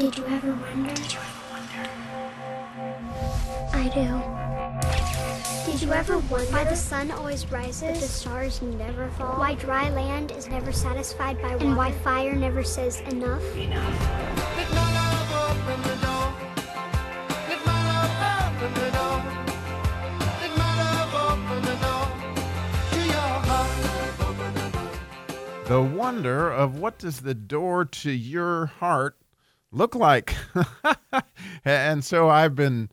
Did 0.00 0.16
you 0.16 0.24
ever 0.28 0.52
wonder? 0.54 0.94
Did 0.94 1.12
you 1.12 1.18
ever 1.20 1.42
wonder? 1.52 1.90
I 3.74 3.84
do. 3.92 5.70
Did 5.70 5.82
you 5.82 5.92
ever 5.92 6.18
wonder 6.20 6.50
why 6.50 6.64
the 6.64 6.74
sun 6.74 7.10
always 7.10 7.46
rises, 7.52 7.82
but 7.82 7.94
the 8.00 8.08
stars 8.08 8.62
never 8.62 9.10
fall? 9.10 9.38
Why 9.38 9.56
dry 9.56 9.90
land 9.90 10.32
is 10.32 10.48
never 10.48 10.72
satisfied 10.72 11.42
by 11.42 11.52
water, 11.52 11.66
and 11.66 11.76
why 11.76 11.92
fire 11.92 12.34
never 12.34 12.64
says 12.64 13.00
enough? 13.00 13.42
The 25.66 25.82
wonder 25.82 26.50
of 26.50 26.78
what 26.78 26.96
does 26.98 27.20
the 27.20 27.34
door 27.34 27.84
to 27.84 28.10
your 28.10 28.64
heart 28.66 29.19
look 29.72 29.94
like? 29.94 30.34
and 31.64 32.04
so 32.04 32.28
I've 32.28 32.54
been 32.54 32.90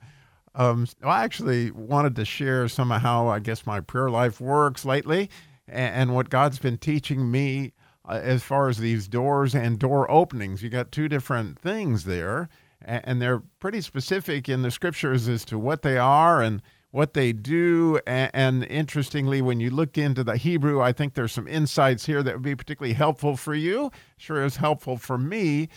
um, 0.57 0.87
I 1.03 1.23
actually 1.23 1.69
wanted 1.71 2.15
to 2.15 2.25
share 2.25 2.67
some 2.67 2.91
of 2.91 3.01
how 3.01 3.27
I 3.27 3.39
guess 3.39 3.65
my 3.65 3.79
prayer 3.79 4.09
life 4.09 4.41
works 4.41 4.85
lately 4.85 5.29
and, 5.67 5.95
and 5.95 6.15
what 6.15 6.29
God's 6.31 6.57
been 6.57 6.79
teaching 6.79 7.29
me 7.29 7.73
uh, 8.09 8.19
as 8.23 8.41
far 8.41 8.67
as 8.67 8.79
these 8.79 9.07
doors 9.07 9.53
and 9.53 9.77
door 9.77 10.09
openings. 10.09 10.63
You 10.63 10.69
got 10.69 10.91
two 10.91 11.07
different 11.07 11.59
things 11.59 12.05
there, 12.05 12.49
and, 12.81 13.01
and 13.05 13.21
they're 13.21 13.43
pretty 13.59 13.81
specific 13.81 14.49
in 14.49 14.63
the 14.63 14.71
scriptures 14.71 15.27
as 15.27 15.45
to 15.45 15.59
what 15.59 15.83
they 15.83 15.99
are 15.99 16.41
and 16.41 16.63
what 16.89 17.13
they 17.13 17.33
do. 17.33 17.99
And, 18.07 18.31
and, 18.33 18.63
interestingly, 18.63 19.43
when 19.43 19.59
you 19.59 19.69
look 19.69 19.95
into 19.95 20.23
the 20.23 20.37
Hebrew, 20.37 20.81
I 20.81 20.91
think 20.91 21.13
there's 21.13 21.33
some 21.33 21.47
insights 21.47 22.07
here 22.07 22.23
that 22.23 22.33
would 22.33 22.41
be 22.41 22.55
particularly 22.55 22.93
helpful 22.93 23.37
for 23.37 23.53
you. 23.53 23.91
Sure 24.17 24.43
is 24.43 24.55
helpful 24.55 24.97
for 24.97 25.19
me. 25.19 25.69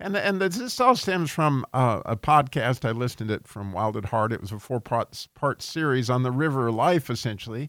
And 0.00 0.16
and 0.16 0.40
this 0.40 0.80
all 0.80 0.94
stems 0.94 1.30
from 1.30 1.66
uh, 1.74 2.02
a 2.06 2.16
podcast 2.16 2.88
I 2.88 2.92
listened 2.92 3.30
to 3.30 3.40
from 3.44 3.72
Wild 3.72 3.96
at 3.96 4.06
Heart. 4.06 4.32
It 4.32 4.40
was 4.40 4.52
a 4.52 4.58
four 4.60 4.80
part 4.80 5.26
part 5.34 5.60
series 5.60 6.08
on 6.08 6.22
the 6.22 6.30
river 6.30 6.70
life, 6.70 7.10
essentially. 7.10 7.68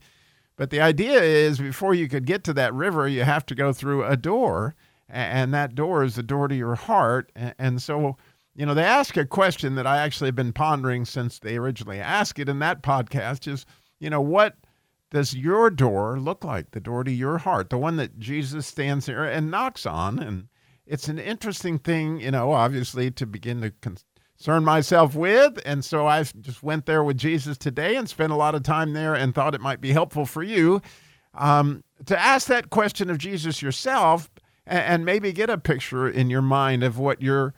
But 0.56 0.70
the 0.70 0.81
idea 0.81 1.22
is 1.22 1.58
before 1.58 1.95
you 1.95 2.08
could 2.08 2.26
get 2.26 2.44
to 2.44 2.53
that 2.53 2.73
river, 2.73 3.08
you 3.08 3.23
have 3.23 3.45
to 3.48 3.56
go 3.56 3.73
through 3.73 4.03
a 4.03 4.16
door, 4.16 4.76
and 5.08 5.53
that 5.53 5.73
door 5.73 6.03
is 6.03 6.16
the 6.16 6.23
door 6.23 6.48
to 6.48 6.56
your 6.56 6.76
heart. 6.76 7.31
And 7.36 7.81
so, 7.81 8.18
you 8.56 8.66
know, 8.66 8.73
they 8.75 8.84
ask 8.84 9.18
a 9.18 9.25
question 9.25 9.75
that 9.75 9.88
I 9.88 9.98
actually 9.98 10.28
have 10.28 10.36
been 10.36 10.53
pondering 10.53 11.06
since 11.06 11.40
they 11.40 11.58
originally 11.58 12.00
asked 12.00 12.38
it 12.38 12.50
in 12.50 12.59
that 12.59 12.84
podcast 12.84 13.48
is, 13.48 13.66
you 14.00 14.09
know, 14.09 14.22
what 14.22 14.58
does 15.09 15.34
your 15.34 15.72
door 15.72 16.20
look 16.20 16.44
like? 16.44 16.72
The 16.72 16.80
door 16.80 17.03
to 17.06 17.12
your 17.12 17.40
heart, 17.40 17.72
the 17.72 17.78
one 17.78 17.96
that 17.96 18.20
Jesus 18.20 18.68
stands 18.68 19.08
there 19.08 19.23
and 19.25 19.50
knocks 19.50 19.88
on 19.88 20.20
and 20.20 20.50
it's 20.90 21.08
an 21.08 21.20
interesting 21.20 21.78
thing, 21.78 22.20
you 22.20 22.32
know, 22.32 22.52
obviously 22.52 23.12
to 23.12 23.28
begin 23.28 23.62
to 23.62 23.72
concern 23.80 24.66
myself 24.66 25.14
with. 25.14 25.59
And 25.64 25.86
so 25.86 26.08
I 26.08 26.23
just 26.23 26.64
went 26.64 26.88
there 26.88 27.04
with 27.04 27.16
Jesus 27.16 27.59
today 27.59 27.96
and 27.96 28.09
spent 28.09 28.34
a 28.34 28.36
lot 28.36 28.56
of 28.56 28.64
time 28.64 28.94
there 28.94 29.14
and 29.14 29.34
thought 29.34 29.54
it 29.54 29.62
might 29.62 29.81
be 29.81 29.92
helpful 29.92 30.26
for 30.26 30.42
you 30.42 30.81
um, 31.36 31.84
to 32.08 32.20
ask 32.20 32.48
that 32.48 32.72
question 32.72 33.12
of 33.12 33.20
Jesus 33.20 33.62
yourself 33.62 34.31
and, 34.66 34.80
and 34.80 35.06
maybe 35.06 35.31
get 35.31 35.52
a 35.52 35.59
picture 35.59 36.09
in 36.09 36.31
your 36.31 36.42
mind 36.42 36.81
of 36.84 36.98
what 36.98 37.22
your 37.22 37.53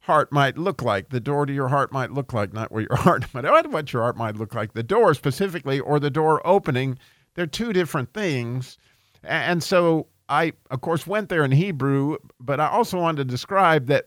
heart 0.00 0.32
might 0.32 0.56
look 0.56 0.80
like. 0.80 1.10
The 1.10 1.20
door 1.20 1.44
to 1.44 1.52
your 1.52 1.68
heart 1.68 1.92
might 1.92 2.12
look 2.12 2.32
like, 2.32 2.54
not 2.54 2.72
what 2.72 2.86
your 2.88 2.96
heart, 3.00 3.26
but 3.34 3.70
what 3.70 3.92
your 3.92 4.02
heart 4.02 4.16
might 4.16 4.36
look 4.36 4.54
like. 4.54 4.72
The 4.72 4.82
door 4.82 5.12
specifically 5.12 5.80
or 5.80 6.00
the 6.00 6.08
door 6.08 6.40
opening, 6.46 6.98
they're 7.34 7.46
two 7.46 7.74
different 7.74 8.14
things. 8.14 8.78
And 9.22 9.62
so 9.62 10.06
I, 10.30 10.52
of 10.70 10.80
course, 10.80 11.06
went 11.06 11.28
there 11.28 11.44
in 11.44 11.50
Hebrew, 11.50 12.16
but 12.38 12.60
I 12.60 12.68
also 12.68 12.98
wanted 12.98 13.26
to 13.26 13.30
describe 13.30 13.88
that, 13.88 14.04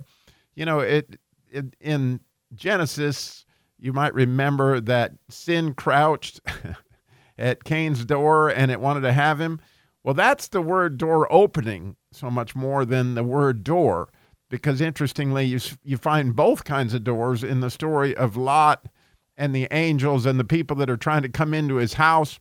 you 0.56 0.66
know, 0.66 0.80
it, 0.80 1.20
it 1.52 1.76
in 1.82 2.22
Genesis, 2.56 3.46
you 3.78 3.92
might 3.92 4.14
remember 4.14 4.80
that 4.80 5.12
sin 5.30 5.74
crouched 5.74 6.40
at 7.38 7.66
Cain's 7.66 8.06
door 8.06 8.50
and 8.50 8.72
it 8.72 8.80
wanted 8.80 9.02
to 9.02 9.12
have 9.12 9.40
him. 9.40 9.60
Well, 10.04 10.14
that's 10.14 10.48
the 10.48 10.62
word 10.62 10.98
door 10.98 11.32
opening 11.32 11.98
so 12.14 12.32
much 12.32 12.56
more 12.56 12.86
than 12.86 13.16
the 13.16 13.24
word 13.24 13.64
door, 13.64 14.10
because 14.50 14.80
interestingly, 14.80 15.46
you, 15.46 15.60
you 15.84 15.98
find 15.98 16.36
both 16.36 16.64
kinds 16.64 16.94
of 16.94 17.04
doors 17.04 17.44
in 17.44 17.60
the 17.60 17.70
story 17.70 18.16
of 18.16 18.38
Lot 18.38 18.88
and 19.36 19.54
the 19.54 19.68
angels 19.72 20.26
and 20.26 20.40
the 20.40 20.44
people 20.46 20.78
that 20.78 20.90
are 20.90 20.98
trying 20.98 21.24
to 21.24 21.30
come 21.30 21.54
into 21.54 21.76
his 21.76 21.94
house 21.94 22.40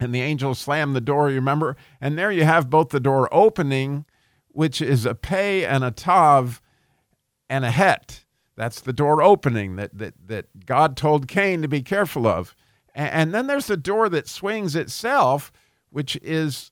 and 0.00 0.14
the 0.14 0.20
angel 0.20 0.54
slammed 0.54 0.96
the 0.96 1.00
door, 1.00 1.28
you 1.30 1.36
remember? 1.36 1.76
And 2.00 2.18
there 2.18 2.32
you 2.32 2.44
have 2.44 2.70
both 2.70 2.88
the 2.90 3.00
door 3.00 3.28
opening, 3.32 4.04
which 4.48 4.80
is 4.80 5.06
a 5.06 5.14
pay 5.14 5.64
and 5.64 5.84
a 5.84 5.90
tav 5.90 6.60
and 7.48 7.64
a 7.64 7.70
het. 7.70 8.24
That's 8.56 8.80
the 8.80 8.92
door 8.92 9.22
opening 9.22 9.76
that, 9.76 9.96
that, 9.96 10.14
that 10.26 10.66
God 10.66 10.96
told 10.96 11.28
Cain 11.28 11.62
to 11.62 11.68
be 11.68 11.82
careful 11.82 12.26
of. 12.26 12.54
And, 12.94 13.10
and 13.10 13.34
then 13.34 13.46
there's 13.46 13.66
the 13.66 13.76
door 13.76 14.08
that 14.08 14.28
swings 14.28 14.76
itself, 14.76 15.52
which 15.90 16.16
is 16.22 16.70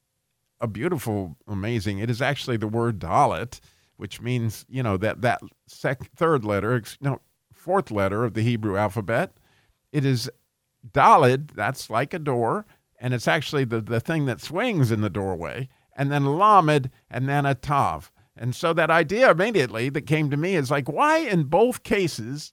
a 0.60 0.66
beautiful, 0.66 1.36
amazing. 1.46 1.98
It 1.98 2.10
is 2.10 2.22
actually 2.22 2.56
the 2.56 2.68
word 2.68 2.98
dalet, 2.98 3.60
which 3.96 4.20
means, 4.20 4.64
you 4.68 4.82
know, 4.82 4.96
that, 4.96 5.22
that 5.22 5.40
sec, 5.66 6.10
third 6.16 6.44
letter, 6.44 6.82
no, 7.00 7.20
fourth 7.52 7.90
letter 7.90 8.24
of 8.24 8.34
the 8.34 8.42
Hebrew 8.42 8.76
alphabet. 8.76 9.32
It 9.92 10.04
is 10.04 10.30
dalet, 10.92 11.50
that's 11.52 11.90
like 11.90 12.14
a 12.14 12.18
door 12.18 12.64
and 13.02 13.12
it's 13.12 13.26
actually 13.26 13.64
the, 13.64 13.80
the 13.80 13.98
thing 13.98 14.26
that 14.26 14.40
swings 14.40 14.92
in 14.92 15.00
the 15.00 15.10
doorway, 15.10 15.68
and 15.96 16.10
then 16.10 16.38
lamed, 16.38 16.88
and 17.10 17.28
then 17.28 17.44
a 17.44 17.54
tav. 17.54 18.12
And 18.36 18.54
so 18.54 18.72
that 18.72 18.90
idea 18.90 19.32
immediately 19.32 19.88
that 19.90 20.06
came 20.06 20.30
to 20.30 20.36
me 20.36 20.54
is 20.54 20.70
like, 20.70 20.88
why 20.88 21.18
in 21.18 21.44
both 21.44 21.82
cases 21.82 22.52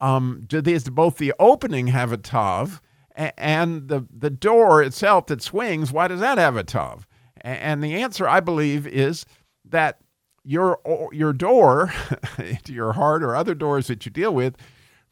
um, 0.00 0.42
do 0.46 0.60
these 0.60 0.88
both 0.88 1.18
the 1.18 1.32
opening 1.38 1.86
have 1.86 2.12
a 2.12 2.18
tav 2.18 2.82
and 3.14 3.88
the 3.88 4.06
the 4.14 4.28
door 4.28 4.82
itself 4.82 5.26
that 5.26 5.40
swings? 5.40 5.92
Why 5.92 6.08
does 6.08 6.20
that 6.20 6.36
have 6.36 6.56
a 6.56 6.64
tav? 6.64 7.06
And 7.40 7.82
the 7.82 7.94
answer, 7.94 8.28
I 8.28 8.40
believe, 8.40 8.88
is 8.88 9.24
that 9.64 10.00
your 10.44 10.80
your 11.12 11.32
door 11.32 11.94
to 12.64 12.72
your 12.72 12.92
heart 12.92 13.22
or 13.22 13.36
other 13.36 13.54
doors 13.54 13.86
that 13.86 14.04
you 14.04 14.10
deal 14.10 14.34
with 14.34 14.56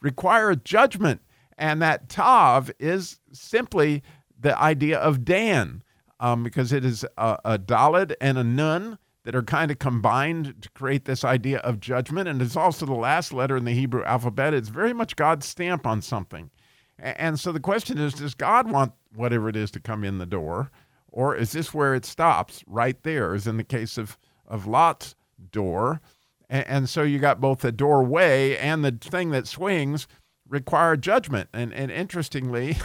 require 0.03 0.55
judgment, 0.57 1.23
and 1.57 1.81
that 1.81 2.09
tav 2.09 2.73
is 2.81 3.21
simply 3.33 4.03
the 4.45 4.61
idea 4.61 4.99
of 4.99 5.25
Dan, 5.25 5.83
um, 6.21 6.45
because 6.45 6.71
it 6.71 6.85
is 6.85 7.05
a, 7.17 7.39
a 7.45 7.59
Dalet 7.59 8.15
and 8.21 8.37
a 8.37 8.45
Nun 8.45 8.99
that 9.25 9.35
are 9.35 9.43
kind 9.43 9.71
of 9.71 9.79
combined 9.79 10.55
to 10.61 10.69
create 10.71 11.07
this 11.07 11.25
idea 11.25 11.59
of 11.61 11.81
judgment. 11.81 12.29
And 12.29 12.43
it's 12.43 12.55
also 12.55 12.85
the 12.85 12.93
last 12.93 13.33
letter 13.33 13.57
in 13.57 13.65
the 13.65 13.73
Hebrew 13.73 14.05
alphabet. 14.05 14.53
It's 14.53 14.69
very 14.69 14.93
much 14.93 15.17
God's 15.17 15.47
stamp 15.47 15.87
on 15.87 16.03
something. 16.03 16.51
And 16.99 17.41
so 17.41 17.53
the 17.53 17.59
question 17.59 17.99
is 17.99 18.13
Does 18.13 18.35
God 18.35 18.71
want 18.71 18.93
whatever 19.17 19.49
it 19.49 19.57
is 19.57 19.71
to 19.73 19.81
come 19.81 20.05
in 20.05 20.19
the 20.19 20.27
door? 20.27 20.71
Or 21.11 21.35
is 21.35 21.53
this 21.53 21.73
where 21.73 21.95
it 21.95 22.05
stops 22.05 22.63
right 22.67 23.03
there, 23.03 23.35
as 23.35 23.47
in 23.47 23.57
the 23.57 23.65
case 23.65 23.97
of, 23.97 24.19
of 24.47 24.67
Lot's 24.67 25.15
door? 25.53 26.03
And, 26.51 26.67
and 26.69 26.89
so 26.89 27.03
you 27.03 27.19
got 27.19 27.41
both 27.41 27.61
the 27.61 27.73
doorway 27.73 28.57
and 28.59 28.85
the 28.85 28.93
thing 28.93 29.31
that 29.31 29.47
swings 29.47 30.07
require 30.47 30.97
judgment. 30.99 31.49
And, 31.55 31.73
and 31.73 31.91
interestingly, 31.91 32.77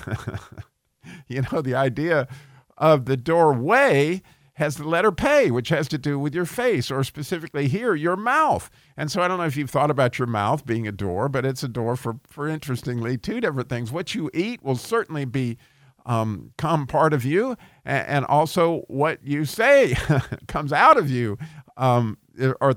you 1.28 1.44
know, 1.52 1.62
the 1.62 1.76
idea 1.76 2.28
of 2.78 3.06
the 3.06 3.18
doorway 3.18 4.22
has 4.54 4.76
the 4.76 4.88
letter 4.88 5.12
pay, 5.12 5.50
which 5.52 5.70
has 5.70 5.88
to 5.88 5.98
do 5.98 6.20
with 6.20 6.36
your 6.36 6.46
face, 6.46 6.92
or 6.92 7.02
specifically 7.04 7.70
here, 7.70 7.96
your 7.96 8.18
mouth. 8.18 8.70
And 8.98 9.10
so 9.10 9.22
I 9.22 9.28
don't 9.30 9.38
know 9.38 9.46
if 9.46 9.56
you've 9.56 9.70
thought 9.70 9.90
about 9.90 10.20
your 10.20 10.28
mouth 10.28 10.66
being 10.66 10.86
a 10.86 10.92
door, 10.92 11.30
but 11.30 11.46
it's 11.46 11.64
a 11.64 11.70
door 11.70 11.96
for, 11.96 12.20
for 12.28 12.50
interestingly, 12.50 13.18
two 13.18 13.40
different 13.40 13.70
things. 13.70 13.90
What 13.90 14.14
you 14.14 14.30
eat 14.34 14.62
will 14.62 14.76
certainly 14.76 15.24
be 15.24 15.58
um, 16.06 16.52
come 16.58 16.88
part 16.88 17.14
of 17.14 17.24
you, 17.24 17.56
and, 17.86 18.26
also 18.26 18.80
what 18.88 19.20
you 19.24 19.46
say 19.46 19.96
comes 20.48 20.74
out 20.74 20.98
of 20.98 21.10
you 21.10 21.38
um, 21.78 22.18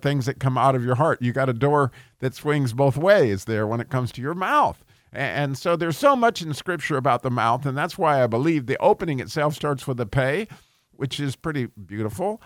things 0.00 0.26
that 0.26 0.38
come 0.38 0.56
out 0.56 0.74
of 0.74 0.84
your 0.84 0.94
heart. 0.94 1.20
You 1.20 1.32
got 1.32 1.48
a 1.48 1.54
door 1.54 1.90
that 2.20 2.34
swings 2.34 2.72
both 2.72 2.96
ways 2.96 3.46
there 3.46 3.66
when 3.66 3.80
it 3.80 3.90
comes 3.90 4.12
to 4.12 4.22
your 4.22 4.34
mouth. 4.34 4.84
And 5.12 5.58
so 5.58 5.76
there's 5.76 5.98
so 5.98 6.16
much 6.16 6.40
in 6.40 6.54
Scripture 6.54 6.96
about 6.96 7.22
the 7.22 7.30
mouth, 7.30 7.66
and 7.66 7.76
that's 7.76 7.98
why 7.98 8.22
I 8.22 8.26
believe 8.26 8.66
the 8.66 8.78
opening 8.78 9.20
itself 9.20 9.54
starts 9.54 9.86
with 9.86 10.00
a 10.00 10.06
pay, 10.06 10.48
which 10.92 11.20
is 11.20 11.36
pretty 11.36 11.66
beautiful. 11.66 12.40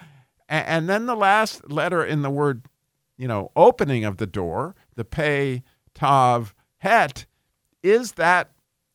And 0.49 0.89
then 0.89 1.07
the 1.07 1.17
last 1.17 1.71
letter 1.71 2.05
in 2.05 2.23
the 2.23 2.31
word, 2.31 2.67
you 3.17 3.29
know, 3.29 3.51
opening 3.55 4.05
of 4.05 4.17
the 4.17 4.27
door, 4.27 4.75
the 4.97 5.05
pay, 5.05 5.63
tav, 5.95 6.55
het, 6.79 7.27
is 7.83 8.13
that 8.13 8.53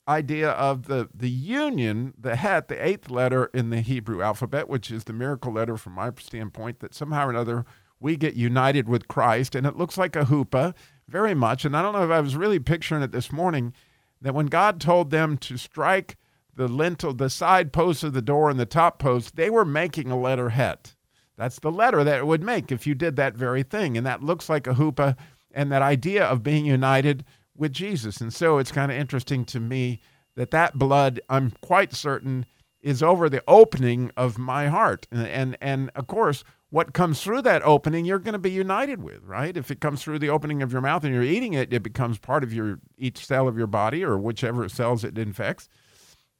idea 0.08 0.52
of 0.52 0.88
the, 0.88 1.10
the 1.14 1.30
union, 1.30 2.14
the 2.18 2.36
het, 2.36 2.68
the 2.68 2.86
eighth 2.86 3.10
letter 3.10 3.46
in 3.54 3.70
the 3.70 3.82
Hebrew 3.82 4.22
alphabet, 4.22 4.68
which 4.68 4.92
is 4.92 5.06
the 5.06 5.14
miracle 5.14 5.54
letter 5.54 5.78
from 5.78 5.94
my 5.94 6.12
standpoint, 6.20 6.80
that 6.80 6.94
somehow 6.94 7.28
or 7.28 7.30
another 7.30 7.66
we 8.00 8.18
get 8.18 8.34
united 8.34 8.90
with 8.90 9.08
Christ. 9.08 9.56
And 9.56 9.66
it 9.66 9.78
looks 9.78 9.98
like 9.98 10.16
a 10.16 10.26
huppah 10.26 10.74
very 11.12 11.34
much. 11.34 11.66
And 11.66 11.76
I 11.76 11.82
don't 11.82 11.94
know 11.94 12.06
if 12.06 12.12
I 12.12 12.22
was 12.22 12.36
really 12.36 12.60
picturing 12.60 13.04
it 13.04 13.12
this 13.12 13.32
morning 13.32 13.74
that 14.22 14.34
when 14.34 14.48
God 14.48 14.80
told 14.80 15.12
them 15.12 15.38
to 15.38 15.58
strike 15.58 16.18
the 16.56 16.68
lintel, 16.68 17.14
the 17.14 17.30
side 17.30 17.74
posts 17.74 18.04
of 18.04 18.14
the 18.14 18.22
door 18.22 18.50
and 18.50 18.60
the 18.60 18.66
top 18.66 19.00
post, 19.00 19.36
they 19.36 19.50
were 19.50 19.66
making 19.66 20.12
a 20.12 20.20
letter 20.20 20.50
het. 20.50 20.96
That's 21.38 21.60
the 21.60 21.72
letter 21.72 22.04
that 22.04 22.20
it 22.20 22.28
would 22.28 22.44
make 22.44 22.72
if 22.72 22.86
you 22.86 22.94
did 22.94 23.16
that 23.16 23.36
very 23.36 23.64
thing. 23.64 23.98
And 23.98 24.06
that 24.06 24.24
looks 24.24 24.50
like 24.50 24.68
a 24.68 24.74
huppah 24.74 25.18
and 25.54 25.72
that 25.72 25.82
idea 25.82 26.24
of 26.24 26.44
being 26.44 26.66
united 26.66 27.26
with 27.56 27.74
Jesus. 27.74 28.22
And 28.22 28.34
so 28.34 28.58
it's 28.58 28.72
kind 28.72 28.92
of 28.92 28.98
interesting 28.98 29.44
to 29.46 29.60
me 29.60 30.02
that 30.36 30.52
that 30.52 30.78
blood, 30.78 31.20
I'm 31.30 31.52
quite 31.62 31.94
certain, 31.94 32.46
is 32.82 33.04
over 33.04 33.30
the 33.30 33.44
opening 33.48 34.12
of 34.16 34.38
my 34.38 34.68
heart. 34.68 35.08
And, 35.12 35.28
and, 35.28 35.58
and 35.62 35.92
of 35.96 36.08
course, 36.08 36.44
what 36.72 36.94
comes 36.94 37.22
through 37.22 37.42
that 37.44 37.62
opening, 37.64 38.06
you're 38.06 38.18
going 38.18 38.34
to 38.34 38.40
be 38.40 38.50
united 38.50 39.04
with, 39.04 39.22
right? 39.24 39.56
If 39.56 39.70
it 39.72 39.82
comes 39.82 40.02
through 40.02 40.20
the 40.20 40.30
opening 40.30 40.64
of 40.64 40.72
your 40.72 40.82
mouth 40.82 41.04
and 41.04 41.14
you're 41.14 41.22
eating 41.22 41.54
it, 41.54 41.72
it 41.72 41.84
becomes 41.84 42.18
part 42.18 42.44
of 42.44 42.54
your 42.54 42.80
each 42.98 43.26
cell 43.26 43.48
of 43.48 43.58
your 43.58 43.68
body 43.68 44.04
or 44.04 44.18
whichever 44.18 44.68
cells 44.70 45.04
it 45.04 45.18
infects. 45.18 45.68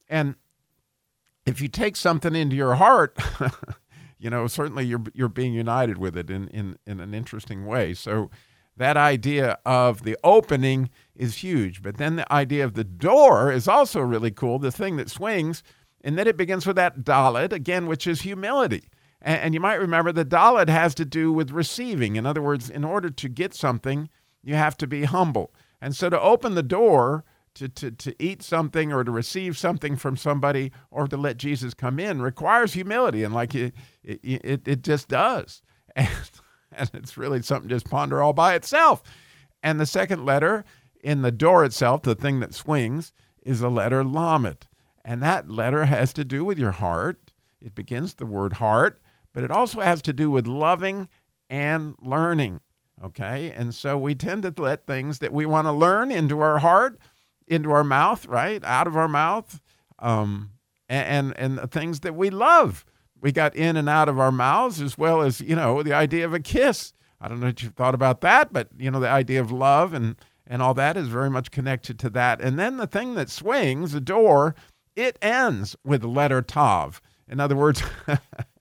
And 0.08 0.36
if 1.44 1.60
you 1.60 1.68
take 1.68 1.96
something 1.96 2.34
into 2.34 2.56
your 2.56 2.76
heart, 2.76 3.18
you 4.18 4.30
know, 4.30 4.46
certainly 4.46 4.86
you're 4.86 5.02
you're 5.12 5.28
being 5.28 5.52
united 5.52 5.98
with 5.98 6.16
it 6.16 6.30
in, 6.30 6.48
in, 6.48 6.78
in 6.86 7.00
an 7.00 7.12
interesting 7.12 7.66
way. 7.66 7.92
So 7.92 8.30
that 8.78 8.96
idea 8.96 9.58
of 9.66 10.02
the 10.02 10.16
opening 10.24 10.88
is 11.14 11.36
huge. 11.36 11.82
But 11.82 11.98
then 11.98 12.16
the 12.16 12.32
idea 12.32 12.64
of 12.64 12.72
the 12.72 12.84
door 12.84 13.52
is 13.52 13.68
also 13.68 14.00
really 14.00 14.30
cool, 14.30 14.58
the 14.58 14.72
thing 14.72 14.96
that 14.96 15.10
swings, 15.10 15.62
and 16.02 16.16
then 16.16 16.26
it 16.26 16.38
begins 16.38 16.66
with 16.66 16.76
that 16.76 17.00
dalet, 17.00 17.52
again, 17.52 17.86
which 17.86 18.06
is 18.06 18.22
humility. 18.22 18.88
And, 19.24 19.54
you 19.54 19.60
might 19.60 19.80
remember 19.80 20.10
the 20.10 20.24
dalet 20.24 20.68
has 20.68 20.94
to 20.96 21.04
do 21.04 21.32
with 21.32 21.52
receiving. 21.52 22.16
In 22.16 22.26
other 22.26 22.42
words, 22.42 22.68
in 22.68 22.84
order 22.84 23.08
to 23.08 23.28
get 23.28 23.54
something, 23.54 24.08
you 24.42 24.56
have 24.56 24.76
to 24.78 24.86
be 24.88 25.04
humble. 25.04 25.54
And 25.80 25.94
so 25.94 26.10
to 26.10 26.20
open 26.20 26.56
the 26.56 26.62
door 26.62 27.24
to, 27.54 27.68
to, 27.68 27.90
to 27.92 28.14
eat 28.18 28.42
something 28.42 28.92
or 28.92 29.04
to 29.04 29.10
receive 29.10 29.56
something 29.56 29.96
from 29.96 30.16
somebody 30.16 30.72
or 30.90 31.06
to 31.06 31.16
let 31.16 31.36
Jesus 31.36 31.72
come 31.72 32.00
in 32.00 32.20
requires 32.20 32.72
humility. 32.72 33.22
And 33.22 33.32
like 33.32 33.54
it, 33.54 33.74
it, 34.02 34.20
it, 34.22 34.68
it 34.68 34.82
just 34.82 35.08
does. 35.08 35.62
And, 35.94 36.08
and 36.74 36.90
it's 36.94 37.18
really 37.18 37.42
something 37.42 37.68
just 37.68 37.90
ponder 37.90 38.22
all 38.22 38.32
by 38.32 38.54
itself. 38.54 39.02
And 39.62 39.78
the 39.78 39.84
second 39.84 40.24
letter 40.24 40.64
in 41.04 41.20
the 41.20 41.30
door 41.30 41.66
itself, 41.66 42.00
the 42.00 42.14
thing 42.14 42.40
that 42.40 42.54
swings, 42.54 43.12
is 43.42 43.60
the 43.60 43.70
letter 43.70 44.02
lamed. 44.02 44.66
And 45.04 45.22
that 45.22 45.50
letter 45.50 45.84
has 45.84 46.14
to 46.14 46.24
do 46.24 46.46
with 46.46 46.58
your 46.58 46.70
heart. 46.70 47.30
It 47.60 47.74
begins 47.74 48.14
the 48.14 48.24
word 48.24 48.54
heart 48.54 49.02
but 49.32 49.44
it 49.44 49.50
also 49.50 49.80
has 49.80 50.02
to 50.02 50.12
do 50.12 50.30
with 50.30 50.46
loving 50.46 51.08
and 51.48 51.94
learning. 52.00 52.60
Okay. 53.02 53.50
And 53.50 53.74
so 53.74 53.98
we 53.98 54.14
tend 54.14 54.42
to 54.42 54.54
let 54.56 54.86
things 54.86 55.18
that 55.18 55.32
we 55.32 55.46
want 55.46 55.66
to 55.66 55.72
learn 55.72 56.10
into 56.10 56.40
our 56.40 56.58
heart, 56.58 56.98
into 57.48 57.72
our 57.72 57.84
mouth, 57.84 58.26
right? 58.26 58.62
Out 58.64 58.86
of 58.86 58.96
our 58.96 59.08
mouth. 59.08 59.60
Um, 59.98 60.50
and, 60.88 61.36
and, 61.36 61.58
and 61.58 61.70
things 61.70 62.00
that 62.00 62.14
we 62.14 62.30
love. 62.30 62.84
We 63.20 63.32
got 63.32 63.56
in 63.56 63.76
and 63.76 63.88
out 63.88 64.08
of 64.08 64.18
our 64.18 64.32
mouths, 64.32 64.80
as 64.80 64.98
well 64.98 65.22
as, 65.22 65.40
you 65.40 65.56
know, 65.56 65.82
the 65.82 65.94
idea 65.94 66.24
of 66.24 66.34
a 66.34 66.40
kiss. 66.40 66.92
I 67.20 67.28
don't 67.28 67.40
know 67.40 67.46
if 67.46 67.62
you've 67.62 67.74
thought 67.74 67.94
about 67.94 68.20
that, 68.22 68.52
but, 68.52 68.68
you 68.76 68.90
know, 68.90 69.00
the 69.00 69.08
idea 69.08 69.40
of 69.40 69.52
love 69.52 69.94
and, 69.94 70.16
and 70.46 70.60
all 70.60 70.74
that 70.74 70.96
is 70.96 71.08
very 71.08 71.30
much 71.30 71.50
connected 71.50 71.98
to 72.00 72.10
that. 72.10 72.40
And 72.40 72.58
then 72.58 72.76
the 72.76 72.86
thing 72.86 73.14
that 73.14 73.30
swings, 73.30 73.92
the 73.92 74.00
door, 74.00 74.54
it 74.96 75.18
ends 75.22 75.76
with 75.84 76.02
the 76.02 76.08
letter 76.08 76.42
Tav. 76.42 77.00
In 77.28 77.40
other 77.40 77.56
words, 77.56 77.82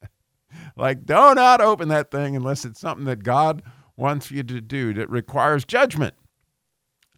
Like, 0.82 1.06
do 1.06 1.14
not 1.14 1.62
open 1.62 1.90
that 1.90 2.10
thing 2.10 2.36
unless 2.36 2.66
it's 2.66 2.80
something 2.80 3.06
that 3.06 3.24
God 3.24 3.62
wants 3.96 4.32
you 4.32 4.42
to 4.42 4.60
do 4.60 4.96
that 4.96 5.12
requires 5.12 5.64
judgment. 5.64 6.16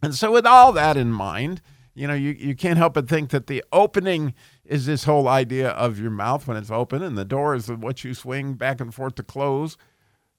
And 0.02 0.14
so, 0.14 0.30
with 0.32 0.44
all 0.44 0.70
that 0.72 0.98
in 0.98 1.10
mind, 1.10 1.62
you 1.94 2.06
know, 2.06 2.12
you, 2.12 2.32
you 2.32 2.54
can't 2.54 2.76
help 2.76 2.92
but 2.92 3.08
think 3.08 3.30
that 3.30 3.46
the 3.46 3.64
opening 3.72 4.34
is 4.66 4.84
this 4.84 5.04
whole 5.04 5.26
idea 5.28 5.70
of 5.70 5.98
your 5.98 6.10
mouth 6.10 6.46
when 6.46 6.58
it's 6.58 6.70
open, 6.70 7.02
and 7.02 7.16
the 7.16 7.24
door 7.24 7.54
is 7.54 7.70
what 7.70 8.04
you 8.04 8.12
swing 8.12 8.52
back 8.52 8.82
and 8.82 8.94
forth 8.94 9.14
to 9.14 9.22
close. 9.22 9.78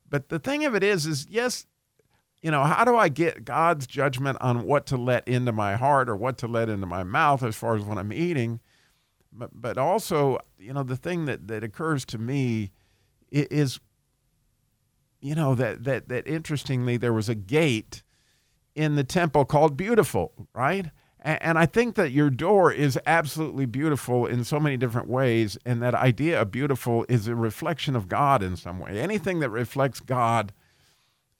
But 0.08 0.30
the 0.30 0.38
thing 0.38 0.64
of 0.64 0.76
it 0.76 0.84
is, 0.84 1.08
is 1.08 1.26
yes, 1.28 1.66
you 2.44 2.52
know, 2.52 2.64
how 2.64 2.86
do 2.86 2.96
I 2.96 3.10
get 3.10 3.44
God's 3.44 3.88
judgment 3.88 4.38
on 4.40 4.66
what 4.66 4.86
to 4.86 4.98
let 4.98 5.28
into 5.28 5.52
my 5.52 5.78
heart 5.78 6.10
or 6.10 6.16
what 6.16 6.38
to 6.38 6.48
let 6.48 6.70
into 6.70 6.86
my 6.86 7.02
mouth 7.02 7.42
as 7.42 7.56
far 7.56 7.76
as 7.76 7.82
when 7.82 7.98
I'm 7.98 8.14
eating? 8.14 8.60
But, 9.34 9.50
but 9.52 9.80
also, 9.80 10.38
you 10.60 10.74
know, 10.74 10.84
the 10.84 10.96
thing 10.96 11.26
that, 11.26 11.48
that 11.48 11.64
occurs 11.64 12.06
to 12.06 12.20
me 12.20 12.70
is 13.32 13.80
you 15.22 15.36
know 15.36 15.56
that 15.56 15.84
that 15.84 16.08
that 16.10 16.28
interestingly 16.28 16.98
there 16.98 17.14
was 17.14 17.30
a 17.30 17.36
gate 17.36 18.04
in 18.76 18.96
the 18.96 19.04
temple 19.04 19.46
called 19.46 19.78
beautiful 19.78 20.34
right? 20.54 20.92
And, 21.20 21.42
and 21.42 21.60
i 21.60 21.66
think 21.66 21.96
that 21.96 22.12
your 22.12 22.30
door 22.30 22.72
is 22.72 23.00
absolutely 23.06 23.66
beautiful 23.66 24.26
in 24.26 24.44
so 24.44 24.60
many 24.60 24.78
different 24.78 25.10
ways 25.10 25.58
and 25.66 25.82
that 25.82 25.96
idea 25.96 26.42
of 26.42 26.52
beautiful 26.52 27.06
is 27.10 27.28
a 27.28 27.36
reflection 27.36 27.96
of 27.96 28.08
god 28.08 28.44
in 28.44 28.56
some 28.56 28.80
way. 28.80 29.00
Anything 29.00 29.40
that 29.40 29.50
reflects 29.50 30.00
god 30.00 30.54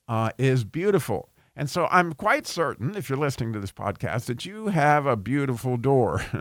uh, 0.08 0.30
is 0.38 0.64
beautiful. 0.64 1.30
And 1.56 1.70
so 1.70 1.88
i'm 1.92 2.14
quite 2.14 2.48
certain 2.48 2.96
if 2.96 3.10
you're 3.10 3.18
listening 3.18 3.54
to 3.54 3.60
this 3.60 3.72
podcast 3.72 4.26
that 4.26 4.46
you 4.46 4.68
have 4.68 5.06
a 5.06 5.16
beautiful 5.16 5.78
door. 5.78 6.22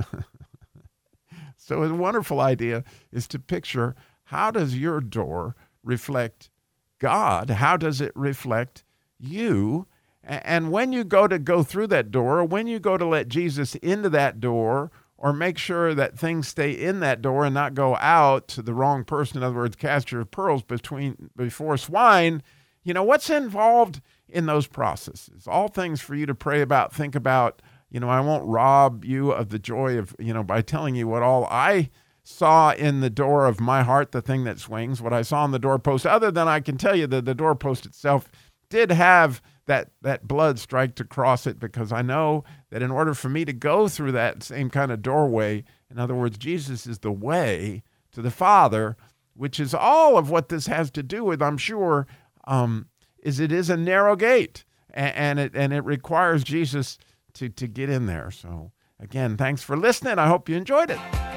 So 1.64 1.82
a 1.82 1.94
wonderful 1.94 2.40
idea 2.40 2.84
is 3.10 3.26
to 3.28 3.38
picture 3.38 3.94
how 4.24 4.50
does 4.50 4.76
your 4.76 5.00
door 5.00 5.54
reflect 5.82 6.50
God? 6.98 7.50
How 7.50 7.76
does 7.76 8.00
it 8.00 8.12
reflect 8.14 8.84
you? 9.18 9.86
And 10.22 10.72
when 10.72 10.92
you 10.92 11.04
go 11.04 11.28
to 11.28 11.38
go 11.38 11.62
through 11.62 11.88
that 11.88 12.10
door, 12.10 12.38
or 12.38 12.44
when 12.44 12.66
you 12.66 12.78
go 12.78 12.96
to 12.96 13.04
let 13.04 13.28
Jesus 13.28 13.74
into 13.76 14.08
that 14.10 14.40
door, 14.40 14.90
or 15.18 15.32
make 15.32 15.58
sure 15.58 15.94
that 15.94 16.18
things 16.18 16.48
stay 16.48 16.72
in 16.72 17.00
that 17.00 17.22
door 17.22 17.44
and 17.44 17.54
not 17.54 17.74
go 17.74 17.96
out 17.96 18.48
to 18.48 18.62
the 18.62 18.74
wrong 18.74 19.04
person, 19.04 19.38
in 19.38 19.42
other 19.42 19.56
words, 19.56 19.76
cast 19.76 20.12
your 20.12 20.24
pearls 20.24 20.62
between 20.62 21.30
before 21.36 21.76
swine, 21.76 22.42
you 22.82 22.92
know, 22.92 23.02
what's 23.02 23.30
involved 23.30 24.00
in 24.28 24.46
those 24.46 24.66
processes? 24.66 25.46
All 25.46 25.68
things 25.68 26.00
for 26.00 26.14
you 26.14 26.26
to 26.26 26.34
pray 26.34 26.60
about, 26.60 26.94
think 26.94 27.14
about. 27.14 27.62
You 27.90 28.00
know, 28.00 28.08
I 28.08 28.20
won't 28.20 28.46
rob 28.46 29.04
you 29.04 29.30
of 29.30 29.50
the 29.50 29.58
joy 29.58 29.98
of, 29.98 30.16
you 30.18 30.34
know, 30.34 30.42
by 30.42 30.62
telling 30.62 30.94
you 30.94 31.06
what 31.06 31.22
all 31.22 31.46
I 31.46 31.90
saw 32.24 32.72
in 32.72 33.00
the 33.00 33.10
door 33.10 33.46
of 33.46 33.60
my 33.60 33.82
heart 33.82 34.12
the 34.12 34.22
thing 34.22 34.44
that 34.44 34.58
swings, 34.58 35.00
what 35.00 35.12
I 35.12 35.22
saw 35.22 35.44
on 35.44 35.52
the 35.52 35.58
doorpost, 35.58 36.06
other 36.06 36.30
than 36.30 36.48
I 36.48 36.60
can 36.60 36.78
tell 36.78 36.96
you 36.96 37.06
that 37.06 37.26
the 37.26 37.34
doorpost 37.34 37.84
itself 37.84 38.30
did 38.70 38.90
have 38.90 39.42
that, 39.66 39.90
that 40.00 40.26
blood 40.26 40.58
strike 40.58 40.94
to 40.96 41.04
cross 41.04 41.46
it 41.46 41.60
because 41.60 41.92
I 41.92 42.02
know 42.02 42.44
that 42.70 42.82
in 42.82 42.90
order 42.90 43.14
for 43.14 43.28
me 43.28 43.44
to 43.44 43.52
go 43.52 43.88
through 43.88 44.12
that 44.12 44.42
same 44.42 44.70
kind 44.70 44.90
of 44.90 45.02
doorway, 45.02 45.64
in 45.90 45.98
other 45.98 46.14
words, 46.14 46.38
Jesus 46.38 46.86
is 46.86 47.00
the 47.00 47.12
way 47.12 47.82
to 48.12 48.22
the 48.22 48.30
Father, 48.30 48.96
which 49.34 49.60
is 49.60 49.74
all 49.74 50.16
of 50.16 50.30
what 50.30 50.48
this 50.48 50.66
has 50.66 50.90
to 50.92 51.02
do 51.02 51.24
with, 51.24 51.42
I'm 51.42 51.58
sure, 51.58 52.06
um, 52.46 52.88
is 53.22 53.38
it 53.38 53.52
is 53.52 53.68
a 53.68 53.76
narrow 53.76 54.16
gate 54.16 54.64
and, 54.90 55.14
and 55.14 55.38
it 55.40 55.52
and 55.54 55.72
it 55.72 55.84
requires 55.84 56.44
Jesus 56.44 56.98
to 57.34 57.48
to 57.48 57.66
get 57.66 57.90
in 57.90 58.06
there. 58.06 58.30
So 58.30 58.72
again, 59.00 59.36
thanks 59.36 59.62
for 59.62 59.76
listening. 59.76 60.18
I 60.18 60.28
hope 60.28 60.48
you 60.48 60.56
enjoyed 60.56 60.90
it. 60.90 61.33